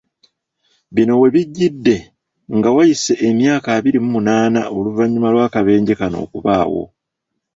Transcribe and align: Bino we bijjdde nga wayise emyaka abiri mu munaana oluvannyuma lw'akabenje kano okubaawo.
Bino 0.95 1.13
we 1.21 1.27
bijjdde 1.35 1.95
nga 2.55 2.69
wayise 2.75 3.13
emyaka 3.29 3.67
abiri 3.77 3.97
mu 4.03 4.09
munaana 4.15 4.61
oluvannyuma 4.77 5.29
lw'akabenje 5.33 5.93
kano 5.99 6.17
okubaawo. 6.25 6.83